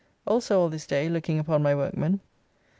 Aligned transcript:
Also 0.25 0.59
all 0.59 0.69
this 0.69 0.87
day 0.87 1.07
looking 1.07 1.37
upon 1.37 1.61
my 1.61 1.75
workmen. 1.75 2.21